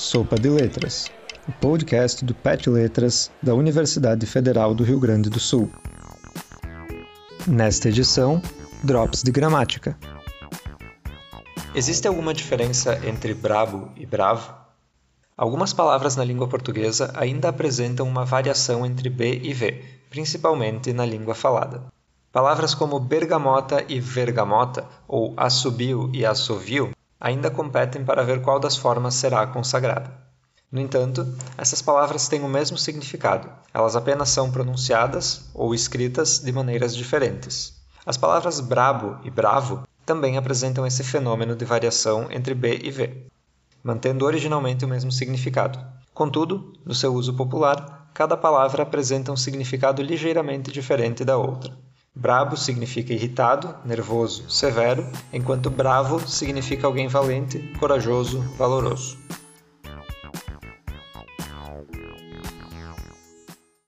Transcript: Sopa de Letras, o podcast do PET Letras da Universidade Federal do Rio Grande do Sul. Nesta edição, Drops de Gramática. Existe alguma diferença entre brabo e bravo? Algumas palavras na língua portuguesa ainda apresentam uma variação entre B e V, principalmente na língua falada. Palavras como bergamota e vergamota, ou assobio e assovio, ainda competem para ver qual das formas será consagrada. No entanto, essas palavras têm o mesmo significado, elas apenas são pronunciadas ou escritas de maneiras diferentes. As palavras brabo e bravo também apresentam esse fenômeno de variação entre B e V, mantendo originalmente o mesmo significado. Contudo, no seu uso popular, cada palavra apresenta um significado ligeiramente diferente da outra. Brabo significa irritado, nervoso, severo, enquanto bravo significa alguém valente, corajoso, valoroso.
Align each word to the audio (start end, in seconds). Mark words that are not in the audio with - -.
Sopa 0.00 0.36
de 0.36 0.48
Letras, 0.48 1.10
o 1.46 1.52
podcast 1.52 2.24
do 2.24 2.34
PET 2.34 2.70
Letras 2.70 3.30
da 3.42 3.54
Universidade 3.54 4.24
Federal 4.24 4.74
do 4.74 4.82
Rio 4.82 4.98
Grande 4.98 5.28
do 5.28 5.38
Sul. 5.38 5.70
Nesta 7.46 7.90
edição, 7.90 8.40
Drops 8.82 9.22
de 9.22 9.30
Gramática. 9.30 9.98
Existe 11.74 12.08
alguma 12.08 12.32
diferença 12.32 12.98
entre 13.06 13.34
brabo 13.34 13.92
e 13.94 14.06
bravo? 14.06 14.54
Algumas 15.36 15.74
palavras 15.74 16.16
na 16.16 16.24
língua 16.24 16.48
portuguesa 16.48 17.12
ainda 17.14 17.50
apresentam 17.50 18.08
uma 18.08 18.24
variação 18.24 18.86
entre 18.86 19.10
B 19.10 19.38
e 19.42 19.52
V, 19.52 19.84
principalmente 20.08 20.94
na 20.94 21.04
língua 21.04 21.34
falada. 21.34 21.84
Palavras 22.32 22.74
como 22.74 22.98
bergamota 22.98 23.84
e 23.86 24.00
vergamota, 24.00 24.88
ou 25.06 25.34
assobio 25.36 26.10
e 26.14 26.24
assovio, 26.24 26.90
ainda 27.20 27.50
competem 27.50 28.04
para 28.04 28.24
ver 28.24 28.40
qual 28.40 28.58
das 28.58 28.76
formas 28.76 29.14
será 29.14 29.46
consagrada. 29.46 30.10
No 30.72 30.80
entanto, 30.80 31.26
essas 31.58 31.82
palavras 31.82 32.28
têm 32.28 32.42
o 32.42 32.48
mesmo 32.48 32.78
significado, 32.78 33.50
elas 33.74 33.96
apenas 33.96 34.30
são 34.30 34.50
pronunciadas 34.50 35.50
ou 35.52 35.74
escritas 35.74 36.38
de 36.38 36.52
maneiras 36.52 36.96
diferentes. 36.96 37.74
As 38.06 38.16
palavras 38.16 38.60
brabo 38.60 39.18
e 39.24 39.30
bravo 39.30 39.82
também 40.06 40.38
apresentam 40.38 40.86
esse 40.86 41.04
fenômeno 41.04 41.54
de 41.54 41.64
variação 41.64 42.28
entre 42.30 42.54
B 42.54 42.80
e 42.82 42.90
V, 42.90 43.26
mantendo 43.82 44.24
originalmente 44.24 44.84
o 44.84 44.88
mesmo 44.88 45.12
significado. 45.12 45.78
Contudo, 46.14 46.72
no 46.84 46.94
seu 46.94 47.14
uso 47.14 47.34
popular, 47.34 48.08
cada 48.14 48.36
palavra 48.36 48.82
apresenta 48.82 49.32
um 49.32 49.36
significado 49.36 50.02
ligeiramente 50.02 50.70
diferente 50.70 51.24
da 51.24 51.36
outra. 51.36 51.76
Brabo 52.14 52.56
significa 52.56 53.12
irritado, 53.12 53.74
nervoso, 53.84 54.50
severo, 54.50 55.06
enquanto 55.32 55.70
bravo 55.70 56.18
significa 56.28 56.86
alguém 56.86 57.06
valente, 57.06 57.58
corajoso, 57.78 58.40
valoroso. 58.58 59.16